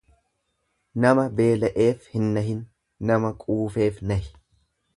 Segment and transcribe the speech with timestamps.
[1.03, 2.65] Nama beela'eef hin nahin,
[3.11, 4.35] nama quufeef nahi.